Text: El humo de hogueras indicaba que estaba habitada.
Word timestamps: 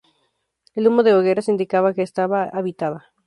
El 0.73 0.87
humo 0.87 1.03
de 1.03 1.13
hogueras 1.13 1.47
indicaba 1.47 1.93
que 1.93 2.01
estaba 2.01 2.45
habitada. 2.45 3.13